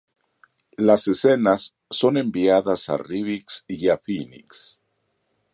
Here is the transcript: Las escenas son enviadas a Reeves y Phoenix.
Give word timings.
Las 0.77 1.07
escenas 1.07 1.75
son 1.91 2.17
enviadas 2.17 2.89
a 2.89 2.97
Reeves 2.97 3.65
y 3.67 3.87
Phoenix. 4.03 4.81